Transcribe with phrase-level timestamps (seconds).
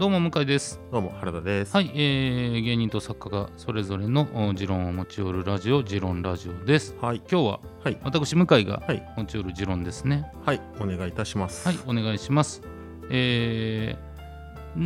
[0.00, 1.74] どうも向井ですどうも原田です。
[1.74, 7.18] はい、えー、芸人と作家がそれぞれのお持論を持ち寄るラジオ持論ラジオですはい。
[7.30, 7.98] 今日ははい。
[8.02, 9.06] 私向井がはい。
[9.18, 10.60] 持ち寄る持論ですねはい。
[10.80, 11.68] お願いいたします。
[11.68, 12.62] はいお願いします
[13.10, 14.82] えー、ん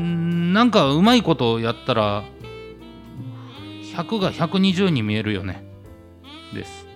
[0.50, 2.24] ーなんかうまいことやったら
[3.94, 5.64] 100が120に見えるよね
[6.52, 6.88] です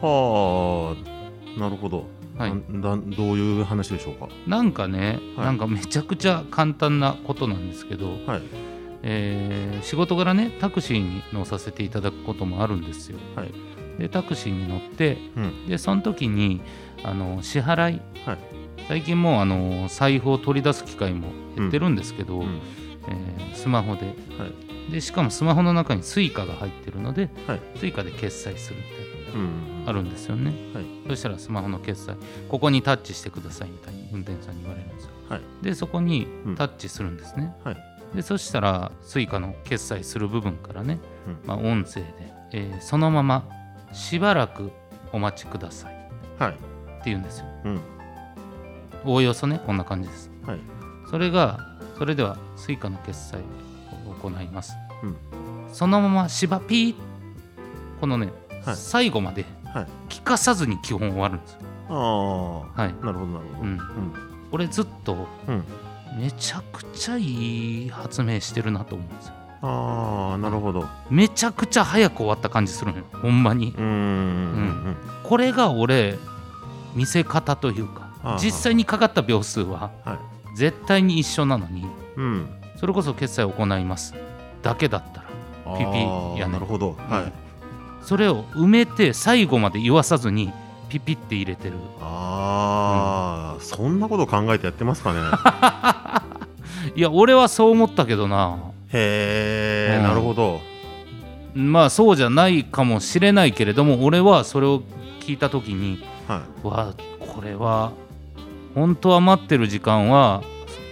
[0.00, 1.58] はあ。
[1.58, 2.06] なるほど。
[2.50, 2.62] はい
[3.16, 4.28] どういう話でしょうか？
[4.46, 8.42] なんかね、はいなんかめちゃくちゃ簡単なことなんですけど、はい。
[9.02, 13.18] えー仕事柄ねタクシーに乗させていただくこともあるんですよ。
[13.34, 13.52] はい。
[13.98, 15.66] でタクシーに乗ってうん。
[15.66, 16.60] でその時に
[17.02, 18.38] あの支払い、はい
[18.88, 22.60] 最近もうあの財布を取り出す機会も減ってるんですけど、うん。
[23.08, 24.92] えースマホではい。
[24.92, 29.21] でしかもスマホの中に Suica が入ってるので、はい Suica で決済するみたいなうん。
[29.86, 30.52] あるんですよね。
[30.74, 30.84] はい。
[31.08, 32.16] そしたらスマホの決済
[32.48, 35.10] ここにタッチしてくださいみたいに運転手さんに言われるんですよ。
[35.28, 35.40] はい。
[35.62, 37.54] でそこにうんタッチするんですね。
[37.64, 37.76] はい。
[38.14, 42.06] でそしたら Suica の決済する部分からね、うんまあ、音声で、
[42.52, 43.48] えーそのまま
[43.92, 44.70] しばらく
[45.12, 46.56] お待ちくださいってはい。
[47.04, 47.46] 言うんですよ。
[47.64, 47.80] うん。
[49.04, 50.30] おおよそねこんな感じです。
[50.46, 50.60] はい。
[51.10, 51.58] それが
[51.98, 53.38] それでは Suica の決済
[54.06, 54.74] を行います。
[55.02, 55.16] うん。
[55.72, 56.94] そのまましばピー
[58.00, 58.34] このね、はい
[58.74, 59.86] 最後まではい。
[60.08, 61.58] 聞かさずに基本終わるんですよ。
[61.88, 61.94] あ
[62.76, 62.82] あ。
[62.82, 62.94] はい。
[63.02, 63.62] なるほど、なるほど。
[63.62, 63.80] うん。
[64.52, 65.64] 俺ずっとうん。
[66.18, 69.34] めちゃくちゃいい発明してるなと思うんですよ。
[69.62, 70.86] ああ、なるほど。
[71.08, 73.84] めちゃくちゃ早く終わった感じするのよほんまにうーん。
[73.84, 73.88] う
[74.90, 74.96] ん。
[75.22, 76.18] これが俺
[76.94, 80.18] 見せ方というか実際にかかった秒数ははい。
[80.56, 82.48] 絶対に一緒なのにうん。
[82.76, 84.14] それこそ決済を行います
[84.62, 85.28] だけだったら
[85.74, 86.96] あピピーやねなるほど。
[87.08, 87.32] はい。
[88.02, 90.52] それを埋めて最後まで言わさずに
[90.88, 95.20] ピピって入れてるああ、そんなこと考えてやってますかね。
[96.94, 98.58] いや俺はそう思ったけどな
[98.92, 100.60] へえ、うんなるほど。
[101.54, 104.82] まあそうじゃないかもしれないけれども俺はそれを
[105.20, 106.66] 聞いた時にはい。
[106.66, 107.92] わこれは
[108.74, 110.42] 本当は待ってる時間は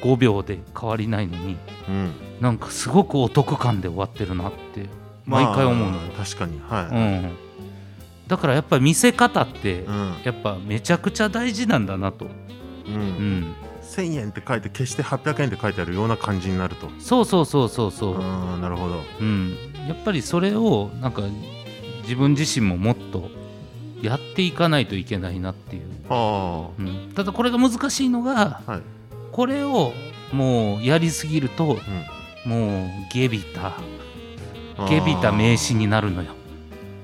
[0.02, 1.56] 5秒で変わりないのに
[1.88, 2.12] うん。
[2.40, 4.86] なんかすごくお得感で終わってるなって
[5.30, 6.60] 毎回思うの、まあ確かに。
[6.68, 6.98] はうい。
[6.98, 7.36] ん、
[8.26, 10.14] だからやっぱり見せ方ってうん。
[10.24, 12.28] やっぱめちゃくちゃ大事なんだなと、う。
[12.88, 16.88] うんん、1000円って書いて決して800円って書いてあるような感じになると。
[16.98, 18.18] そうそうそうそうそう、
[18.60, 19.00] なるほど。
[19.20, 19.56] うん、
[19.88, 21.22] やっぱりそれをなんか
[22.02, 23.30] 自分自身ももっと
[24.02, 28.72] やっていかないといけないなっていう、あうん、ただこれが難しいのがあ。
[28.72, 28.82] はい。
[29.30, 29.92] これを
[30.32, 31.76] もうやりすぎるとうん。
[32.46, 33.74] もうゲビた
[34.84, 36.32] あーゲビた名詞になるのよ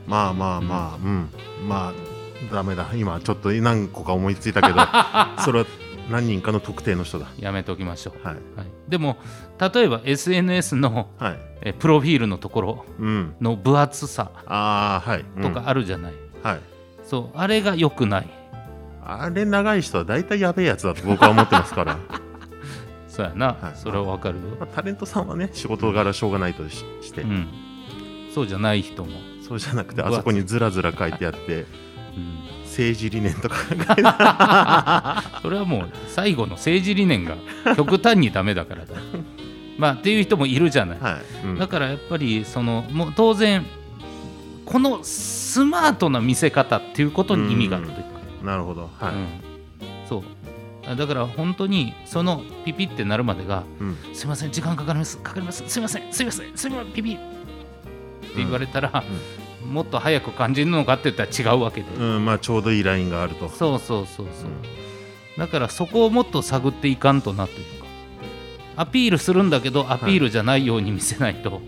[0.06, 1.28] まあまあまあ、うん。
[1.66, 2.86] まあ、ダメだ。
[2.94, 4.74] 今ちょっと何個か思いついたけど、
[5.44, 5.66] それは
[6.10, 7.26] 何人かの特定の人だ。
[7.38, 8.36] やめておきましょう、はい。
[8.56, 9.16] はい、でも
[9.58, 11.38] 例えば SNS のはい。
[11.62, 13.34] えプロフィールのところうん。
[13.40, 15.24] の分厚さああ、はい。
[15.36, 16.60] うんとかあるじゃない、はい。
[17.02, 18.28] そうあれが良くない
[19.04, 21.98] あれ長い人は大体やべえやつだと僕は思ってますから。
[23.08, 27.48] そうやな、はいそれはわかるよ、まあ、タレントさんはね、仕事柄しょうがないとしして、うん、
[28.36, 33.56] そうじゃない人も、そうじゃなくて、あそこにずらずら書いてあって、うん、政治理念とか
[35.40, 37.34] それはもう最後の政治理念が
[37.76, 38.92] 極端にダメだからだ
[39.78, 41.02] まあっていう人もいるじゃない、る。
[41.02, 41.46] はい。
[41.46, 43.64] うんだからやっぱりそのもう当然
[44.66, 48.04] このスマートな見せ方っていうことに意味があるというか、
[48.44, 48.90] なるほど。
[49.00, 49.14] はい。
[49.14, 49.26] うん
[50.06, 53.96] そうだから本当にそのピピってなるまでがうん。
[54.12, 57.16] 「すいません時間かかりますかかりますすいませんすいませんすいませんピピ」
[58.36, 59.02] って言われたら、
[59.66, 63.48] もっと早く感じるのかって言ったら違うわけで、うん、まあちょうどいいラインがあると。
[63.48, 65.38] そうそうそうそう、うん。
[65.38, 67.86] だからそこをもっと探っていかんとなというか。
[68.76, 71.62] アピールするんだけどアピールじゃないように見せないと、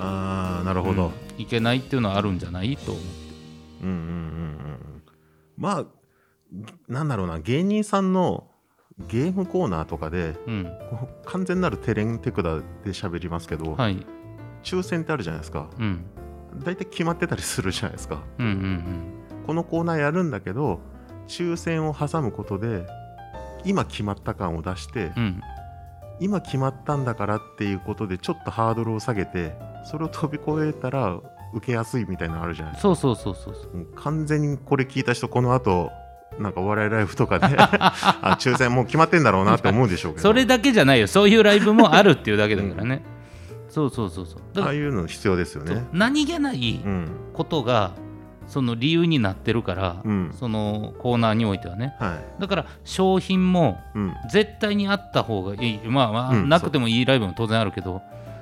[0.00, 1.12] ああ、なるほど。
[1.36, 1.42] うん。
[1.42, 3.08] いけないっていうのはあるんじゃないと思って。
[3.84, 5.02] うんうんうんうん。
[5.56, 5.84] まあ、
[6.88, 8.48] なんだろうな、芸人さんの
[9.08, 10.72] ゲームコーナーとかで、うん。
[11.24, 14.04] 完全なるテレンテクダで喋りますけど、はい
[14.64, 15.68] 抽選ってあるじゃないですか。
[15.78, 16.04] うん。
[16.64, 18.22] 大体決まってたりするじゃないですか。
[18.38, 19.04] うんうん
[19.46, 20.80] このコーナーやるんだけど、
[21.28, 22.86] 抽選を挟むことで、
[23.64, 25.22] 今決まった感を出して、うん。
[25.22, 25.40] うん
[26.20, 29.52] 今決まったんだからっていうことでちょっとハードルを下げて
[29.84, 31.18] それを飛び越えたら
[31.52, 32.94] 受けやすいみたいなのあるじゃないですか。
[32.94, 33.72] そうそうそうそうそう。
[33.74, 35.90] うん完全にこれ聞いた人この後
[36.38, 40.22] なんかお笑いライブとかで あ抽選もう決まってんだろうなって思うでしょうけど。
[40.22, 41.08] それだけじゃないよ。
[41.08, 43.02] そういうライブもあるっていうだけだからね、
[43.74, 44.38] そうそうそうそう。
[44.52, 45.84] だからああいうの必要ですよね。
[45.92, 47.08] 何気ないうん。
[47.32, 47.90] ことが
[48.46, 50.32] その理由になってるから、うん。
[50.38, 51.96] そのコーナーにおいてはね。
[51.98, 52.40] はい。
[52.40, 54.14] だから商品もうん。
[54.30, 55.80] 絶対にあった方がいい。
[55.88, 58.00] まあまあ、うんなくてもいいライブも当然あるけど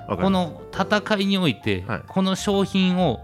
[0.08, 2.02] この戦いにおいて、はい。
[2.06, 3.20] この商品を、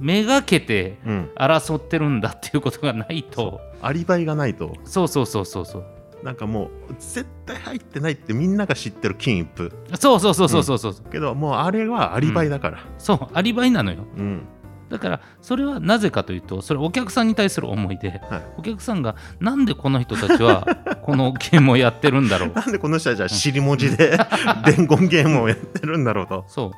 [0.00, 1.30] めがけてうん。
[1.36, 3.60] 争ってるんだっていうことがないと。
[3.82, 4.74] アリバイがないと。
[4.84, 5.84] そうそうそうそうそう
[6.22, 12.84] なんかもう絶対入ってないってみんなが知ってる金一封そうそうそうそうそうそう、けどもうあれはアリバイだから。
[12.98, 14.04] そうアリバイなのよ。
[14.16, 14.42] うん。
[14.90, 18.42] だからそれはなぜかというとそれお客さんに対する思いではい。
[18.58, 20.66] お客さんがなんでこの人たちは
[21.02, 22.52] このゲームをやってるんだろう。
[22.52, 24.18] なんでこの人はじゃあ尻文字で
[24.66, 26.44] 伝言ゲームをやってるんだろうと。
[26.48, 26.70] そう。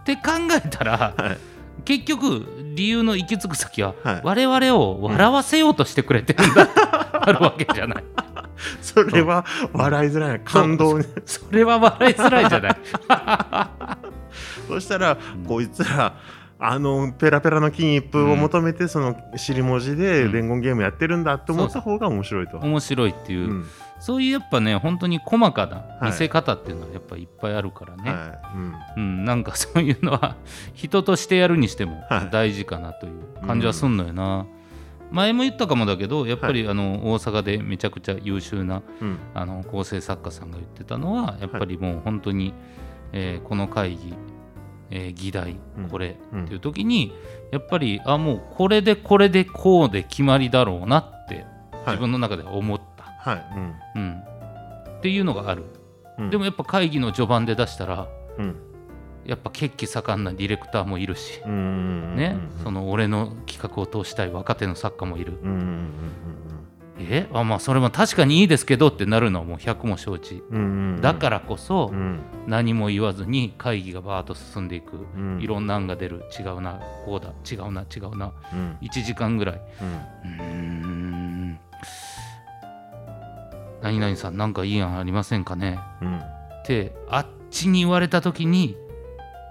[0.00, 0.22] って考
[0.52, 4.20] えたらはい結局理由の行き着く先は、はい。
[4.24, 6.68] 我々を笑わせようとしてくれてるんだ、
[7.12, 8.04] あるわけじゃない。
[8.82, 10.40] それは笑いづらい。
[10.40, 12.76] 感動にそれは笑いづらいじゃない。
[14.68, 15.18] そしたら、ん。
[15.46, 16.14] こいつら
[16.62, 20.32] あのペラペラの金一封を求めて、その尻文字でうん。
[20.32, 22.58] 伝言ゲームやってるんだって思った方が面白いと。
[22.58, 23.66] 面白いっていう、うん
[24.00, 26.04] そういうやっぱね本当に細かなはい。
[26.06, 28.56] 見せ方っていうのはやっぱいっぱいあるからね、はい。
[28.56, 28.74] うん。
[28.96, 30.36] うん、なんか そういうのは
[30.74, 32.28] 人としてやるにしてもはい。
[32.30, 34.46] 大事かなという感じはすんのよな、
[35.10, 39.18] 前も言ったかもだけどやっぱりあの大阪でめちゃくちゃ優秀なうん。
[39.34, 42.54] あの構成作家さんが言ってたのはやっぱりもう本当に、
[43.12, 44.14] えーこの会議、
[44.90, 45.88] えー議題うん。
[45.88, 46.44] これうん。
[46.44, 47.12] っていう時に
[47.52, 51.44] やっぱりあもうこれでこれでこうで決まりだろうなって
[51.84, 51.96] はい。
[51.96, 52.89] 自分の中では思った、
[53.20, 53.46] はい。
[53.54, 53.74] うん。
[53.94, 54.22] うん、
[54.98, 55.64] っていうのがある、
[56.18, 56.30] うん。
[56.30, 58.08] でもやっぱ会議の序盤で出したら
[58.38, 58.56] うん。
[59.26, 65.34] やっぱ血気盛んなディレクターもいるし、ね、うんその俺の企画を通したい若手の作家もいる、
[66.98, 67.28] え？
[67.32, 70.42] あまあそれも確かにいいですけどってなるのはもう100も承知。
[71.02, 72.20] だからこそうん。
[72.46, 75.38] 何も言わずに会議がバーッと進んでいく、うん。
[75.40, 76.24] いろんな案が出る。
[76.38, 77.32] 違うなこうだ。
[77.48, 78.32] 違うな違うな。
[78.52, 78.78] うん。
[78.80, 79.60] 1時間ぐらい。
[80.22, 81.60] うん
[83.82, 85.78] 何々さんなんかいい案ありませんかね？
[86.02, 86.18] うん。
[86.18, 86.22] っ
[86.64, 88.76] てあっちに言われた時に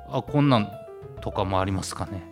[0.09, 0.69] あこんなん
[1.21, 2.23] とかもありますかね？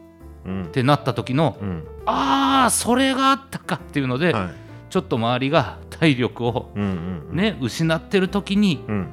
[0.46, 0.64] うん。
[0.66, 1.84] ってなった時のうん。
[2.06, 4.50] ああそれがあったかっていうので、はい。
[4.90, 7.36] ちょっと周りが体力をうんうんうん。
[7.36, 9.10] ね、失ってる時にうん。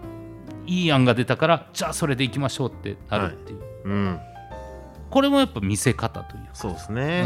[0.66, 4.18] いい案が出たからじゃあそれでいきましょうってなるっていう、うん。
[5.10, 7.24] これもやっぱ見せ方というそうですね。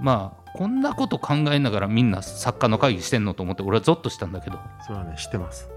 [0.00, 4.58] まあこんなこと考えながらみんな作家の会議してんのと思って俺はゾッとしたんだけど。
[4.84, 5.70] それはね知ってます。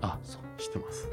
[0.00, 0.42] あそう。
[0.56, 1.08] 知ってます。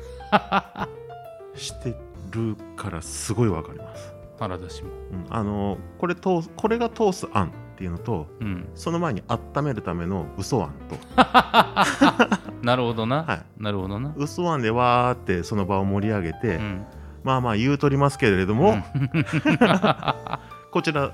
[1.71, 1.99] 知って
[2.29, 4.13] るからすごいわかります。
[4.37, 4.91] 原田氏も。
[4.91, 5.25] うん。
[5.31, 8.69] あのこれ通すこれが通す案っていうのとうん。
[8.75, 10.95] その前に温めるための嘘案と。
[12.61, 13.41] なるほどな、はい。
[13.57, 14.13] なるほどな。
[14.15, 16.85] 嘘案でわーってその場を盛り上げて、うん。
[17.23, 18.75] まあまあ言うとりますけれども、
[20.69, 21.13] こちら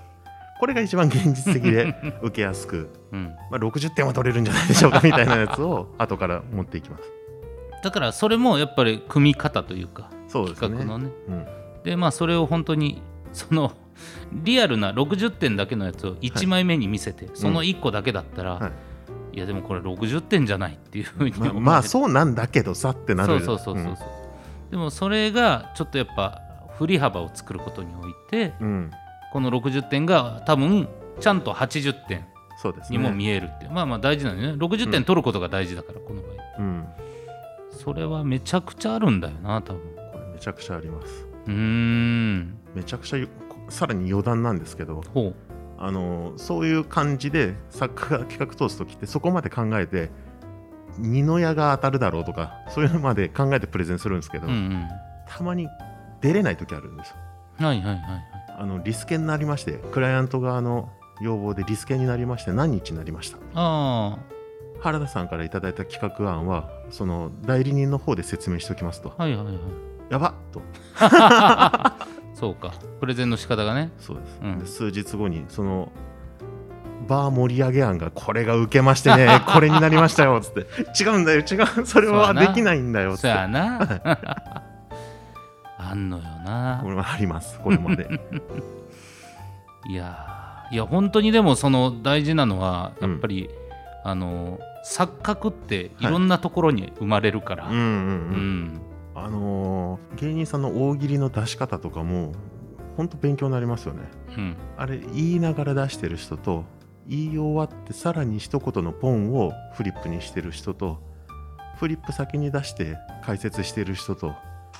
[0.61, 3.33] これが一番現実的で 受けやすく、うん。
[3.49, 7.03] まあ、60点は取れるんじゃないでしょうかみたいなやつを後から持っていきます。
[7.83, 10.77] だからそれもやっぱり組み方というかそうですね。
[10.77, 11.11] 企画のね。
[11.29, 11.45] うん。
[11.83, 13.01] でまあそれを本当に
[13.33, 13.71] その
[14.33, 18.71] リアルな60点だけのやつを1枚目に見せて、その1個だけだったら、、は
[19.33, 19.39] い。
[19.39, 23.39] やでもこれ60点じゃないっていうふうにまあ、まあそうなんだけどさってなる。
[23.39, 24.07] そうそうそうそうそう、
[24.69, 26.39] でもそれがちょっとやっぱ
[26.77, 28.91] 振り幅を作ることにおいてうん、うん
[29.31, 30.87] この60点が多分
[31.19, 32.25] ちゃんと80点
[32.57, 32.97] そうですね。
[32.97, 34.63] にも見えるって、まあまあ大事なのよね。
[34.63, 36.35] 60点取ることが大事だから、この場合。
[36.59, 36.85] うん。
[37.71, 39.81] それはめちゃくちゃあるんだよな多分。
[40.11, 41.27] これめちゃくちゃあります。
[41.47, 42.57] うーん。
[42.75, 43.27] めちゃくちゃよ
[43.69, 45.01] さらに余談なんですけど
[45.77, 50.11] あのそういう感じで作家が企画通す時ってそこまで考えて
[50.97, 54.87] 二の矢が当たるだろうとかそういうのまで考えてプレゼンするんですけど、うんうん。
[55.27, 55.67] たまに
[56.19, 57.15] 出れない時あるんですよ。
[57.65, 58.30] はいはいはいはい
[58.61, 63.37] あのリスケになりましてクライアント側の要望でリスケになりまして何日になりました？
[63.55, 64.19] あ
[64.81, 69.13] 原田さんからいただいた企画案はその代理人の方で説明しておきますと。
[69.17, 69.55] あはいはいはい。
[70.11, 70.33] やばっ！
[70.51, 70.61] と。
[72.39, 72.71] そうか。
[72.99, 73.89] プレゼンの仕方がね。
[73.99, 74.59] そうです、うん。
[74.59, 75.91] で数日後にその
[77.07, 80.67] バー盛り上げ案がこれが受けましてね これになりましたよつって。
[81.03, 81.85] 違うんだよ違う。
[81.87, 83.21] それはできないんだよつって。
[83.21, 83.79] そやな
[85.91, 86.79] あんのよな。
[86.81, 87.59] これはあります。
[87.59, 88.07] これまで。
[89.89, 93.11] いやーいや本当にでもその大事なのはうん。
[93.11, 93.49] やっぱり、
[94.03, 98.81] あの錯覚っていろんなところに生まれるから、うんうんうん、うん。
[99.15, 102.31] あのー芸人さんの大喜利の出し方とかも
[102.95, 104.01] 本当勉強になりますよね。
[104.37, 104.55] うん。
[104.77, 106.63] あれ言いながら出してる人と
[107.07, 110.99] 言い終わってさらに一言のポンをフリップにしてる人と
[111.77, 114.33] フリップ先に出して解説してる人と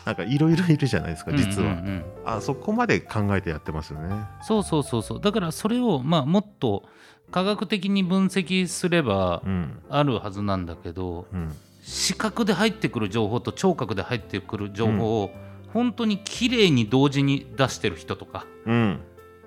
[0.05, 1.86] なんかいろいろいるじゃないですか実は、うんうん。
[1.86, 4.25] うんあそこまで考えてやってますよね。
[4.43, 5.21] そうそうそうそう。
[5.21, 6.83] だからそれをまあもっと
[7.31, 9.79] 科学的に分析すればうん。
[9.89, 11.55] あるはずなんだけどうん。
[11.81, 15.31] 視覚で入ってくる情報と聴覚で入ってくる情報を
[15.74, 19.00] 本当に綺麗に同時に出してる人とかうん。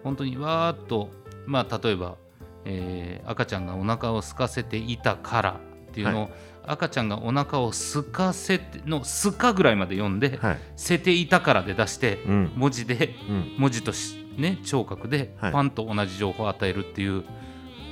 [0.03, 1.11] 本当にわーっと
[1.47, 2.17] まあ例えば、
[2.65, 6.31] えー赤ちゃんがお腹を空かせていたからっていうのを、
[6.66, 12.52] 赤ちゃんがお腹を空かせての「すか」ぐらいまで読んではい「せていたから」で出してうん。
[12.56, 13.52] 文字でうん。
[13.59, 15.52] 文字としね聴覚ではい。
[15.52, 17.25] パンと同じ情報を与えるっていう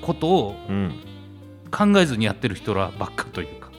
[0.03, 0.93] ことをうん。
[1.71, 3.71] 考えずにやってる人らばっかというか。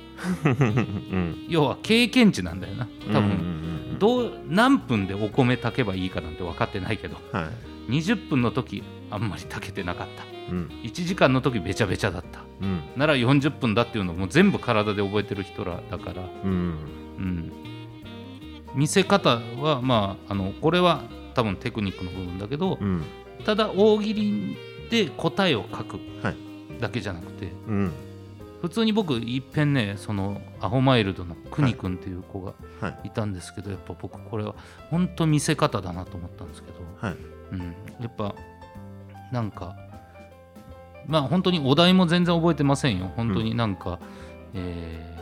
[0.45, 1.45] うん。
[1.47, 2.87] 要は経験値なんだよな。
[3.11, 7.17] 多分、うんうんうんどう何分でお米炊けばいいかなんて分かってないけど。
[7.31, 7.91] はい。
[7.91, 8.83] 20分の時
[9.13, 10.23] あんまり炊けてなかった。
[10.51, 10.67] うん。
[10.83, 12.39] 1時間の時べちゃべちゃだった。
[12.61, 12.81] うん。
[12.97, 16.77] なら40分だっていうのも全部体で覚えてる人らだから、うん。
[17.17, 17.51] うん、
[18.73, 21.03] 見せ方はまああのこれは
[21.35, 23.03] 多分テクニックの部分だけど、うん。
[23.45, 24.57] ただ大喜利
[24.89, 26.35] で答えを書くはい。
[26.81, 27.91] だけじゃなくて、うん。
[28.63, 33.07] 普通に僕いっぺんねそのアホマイルドのくにくんっていう子がはい。
[33.07, 34.55] いたんですけど、やっぱ僕これは
[34.89, 37.17] 本当見せ方だなと思ったんですけど、はい。
[37.51, 37.59] うん、
[38.01, 38.33] やっぱ
[39.33, 39.75] なんか
[41.07, 43.11] まあ本当にお題も全然覚えてませんよ。
[43.17, 43.99] 本当になんか、
[44.53, 45.13] えー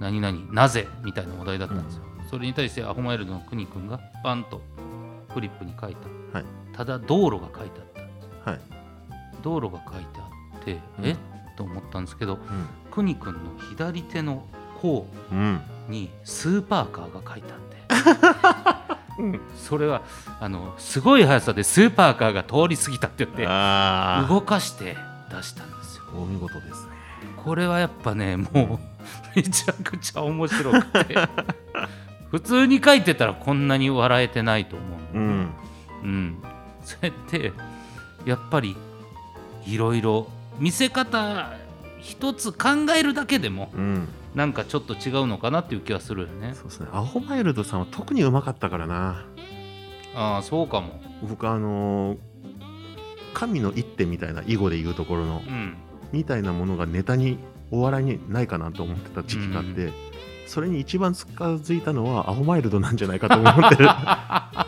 [0.00, 4.60] 何々なぜみたいなお題だったんですよ、それに対してアホマイルドのくにくんがバンと
[5.32, 5.94] フリップに書い
[6.32, 6.46] た、はい。
[6.74, 8.60] ただ道路が書いてあったんですはい。
[9.42, 11.06] 道路が書いてあって、うん。
[11.06, 11.16] え？
[11.56, 12.38] と思ったんですけど
[12.90, 13.40] くにくんの
[13.70, 14.44] 左手の
[14.82, 15.38] 甲うん。
[15.38, 18.80] うんにスーパーカーが書いてあって。
[18.80, 18.83] う ん
[19.56, 20.02] それは
[20.40, 23.44] あのすごい速さでスーパーカーが通り過ぎたって言って
[24.28, 24.96] 動かして
[25.30, 26.04] 出したんですよ。
[26.16, 26.92] お見事ですね。
[27.44, 28.78] これはやっぱねもう
[29.36, 31.16] めちゃくちゃ面白くて。
[32.30, 35.50] 普通に書いてたらこんなに笑えてないと思ううん。
[36.02, 36.42] うん、
[36.84, 37.52] それって
[38.24, 38.76] やっぱり
[39.64, 40.26] いろいろ
[40.58, 41.52] 見せ方
[42.00, 46.54] 一つ考えるだけでもうんなんかちょっと違うのかなっていう気はするよね。
[46.54, 46.88] そうですね。
[46.92, 49.24] アホマイルドさんは特にうまかったからな。
[50.16, 51.00] ああそうかも。
[51.28, 52.18] 僕あのー
[53.32, 55.76] 神の一手みたいな囲碁で言うところのうん。
[56.12, 57.38] みたいなものがネタに
[57.72, 59.92] お笑いにないかなと思ってた時期があって、
[60.46, 61.26] それに一番近
[61.56, 63.88] づいたのはアホマイルドなんじゃないかと思ってる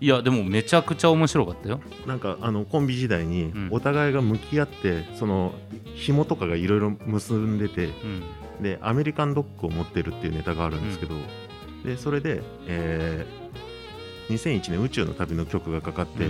[0.00, 1.80] いやでもめちゃくちゃ面白かったよ。
[2.06, 3.68] なんかあのコンビ時代にうん。
[3.70, 5.54] お互いが向き合ってその
[5.94, 8.22] 紐とかがいろいろ結んでてうん。
[8.62, 11.14] でアメリカンドッグを持ってるっていうネタがあるんですけど、
[11.84, 13.46] でそれで、えー
[14.28, 16.26] 2001年宇宙の旅の曲がかかって、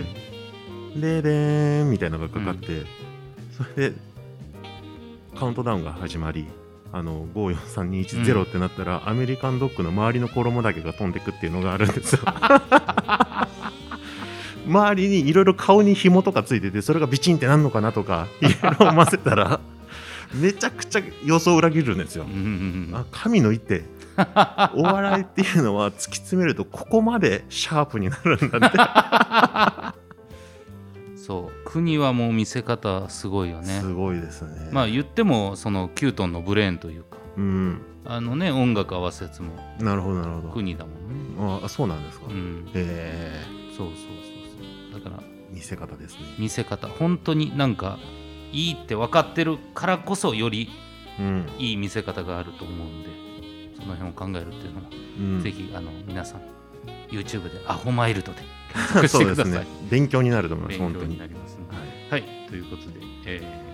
[1.00, 2.82] ででーんみたいなのがかかって、
[3.56, 3.96] それで
[5.35, 6.46] カウントダウンが始まり
[6.92, 12.20] あの54321ってなったら、アメリカンドッグの周りの衣だけが飛んでくっていうのがあるんですよ
[14.66, 19.61] 周りにいろいろ顔に紐とかついててそれがビチンってなんのかなとか いろいろ混ぜたら
[20.35, 22.25] めちゃくちゃ予想を裏切るんですよ。
[22.25, 23.85] うんうんうんあ神の一手。
[24.75, 30.06] お笑いっていうのは突き詰めるとここまでシャープになるんだって。
[31.20, 33.80] そう国はもう見せ方すごいよね。
[33.80, 34.70] すごいですね。
[34.73, 37.16] まあ言ってもそのキュートンのブレーンというか。
[37.37, 39.50] うん、あのね音楽合わせやつも。
[39.80, 40.49] なるほどなるほど。
[40.49, 40.94] 国だもん
[41.61, 41.61] ね。
[41.64, 42.26] あそうなんですか。
[42.28, 42.68] うん。
[42.75, 43.44] え
[43.76, 44.35] そうそうそう
[45.56, 46.20] 見せ方ですね。
[46.38, 47.98] 見せ方本当になんか
[48.52, 50.68] いいって分かってるからこそより
[51.18, 53.08] うん、いい見せ方があると思うんで
[53.80, 56.42] その辺を考えるっていうのも、うん、ぜひあの皆さん
[57.08, 59.66] YouTube でアホマイルドで検索してください、ね。
[59.88, 60.78] 勉強になると思います。
[60.78, 61.18] 本当に。
[61.18, 61.76] なりますので
[62.10, 63.66] はい、はい、ということで、えー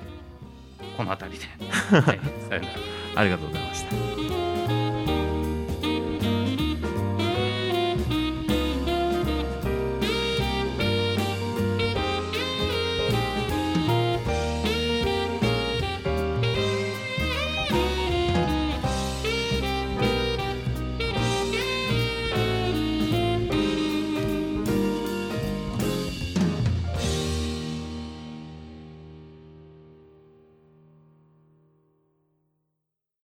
[0.97, 1.47] この辺りで、
[1.91, 2.75] はい、さよなら
[3.15, 4.62] ありがとうございました。